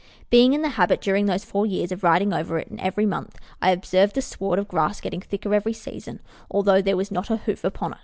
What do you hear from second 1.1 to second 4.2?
those four years of riding over it every month, I observed